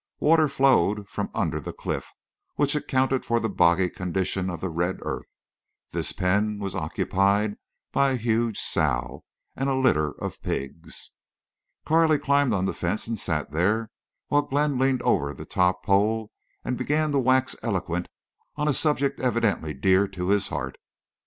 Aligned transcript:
Water 0.19 0.47
flowed 0.47 1.07
from 1.07 1.29
under 1.35 1.59
the 1.59 1.71
cliff, 1.73 2.11
which 2.55 2.73
accounted 2.73 3.23
for 3.23 3.39
the 3.39 3.51
boggy 3.51 3.87
condition 3.87 4.49
of 4.49 4.59
the 4.59 4.67
red 4.71 4.97
earth. 5.03 5.27
This 5.91 6.11
pen 6.11 6.57
was 6.57 6.73
occupied 6.73 7.57
by 7.91 8.13
a 8.13 8.17
huge 8.17 8.57
sow 8.57 9.23
and 9.55 9.69
a 9.69 9.75
litter 9.75 10.13
of 10.13 10.41
pigs. 10.41 11.11
Carley 11.85 12.17
climbed 12.17 12.51
on 12.51 12.65
the 12.65 12.73
fence 12.73 13.05
and 13.05 13.19
sat 13.19 13.51
there 13.51 13.91
while 14.29 14.41
Glenn 14.41 14.79
leaned 14.79 15.03
over 15.03 15.35
the 15.35 15.45
top 15.45 15.85
pole 15.85 16.31
and 16.65 16.79
began 16.79 17.11
to 17.11 17.19
wax 17.19 17.55
eloquent 17.61 18.07
on 18.55 18.67
a 18.67 18.73
subject 18.73 19.19
evidently 19.19 19.71
dear 19.71 20.07
to 20.07 20.29
his 20.29 20.47
heart. 20.47 20.77